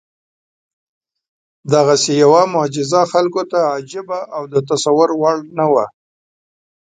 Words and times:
دغسې 1.73 2.11
یوه 2.23 2.41
معجزه 2.53 3.01
خلکو 3.13 3.41
ته 3.51 3.59
عجیبه 3.75 4.19
او 4.35 4.43
د 4.53 4.55
تصور 4.69 5.09
وړ 5.21 5.37
نه 5.57 5.65
وه. 5.71 5.85